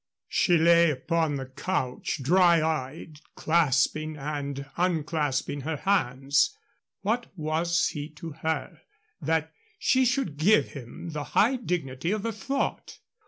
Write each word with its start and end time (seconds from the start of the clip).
She 0.29 0.57
lay 0.57 0.89
upon 0.89 1.35
the 1.35 1.45
couch 1.45 2.23
dry 2.23 2.59
eyed, 2.59 3.19
clasping 3.35 4.17
and 4.17 4.65
unclasping 4.75 5.61
her 5.61 5.75
hands. 5.77 6.57
What 7.01 7.27
was 7.37 7.89
he 7.89 8.09
to 8.13 8.31
her 8.31 8.81
that 9.21 9.53
she 9.77 10.05
should 10.05 10.37
give 10.37 10.69
him 10.69 11.11
the 11.11 11.23
high 11.37 11.55
dignity 11.57 12.09
of 12.09 12.25
a 12.25 12.31
thought? 12.31 12.97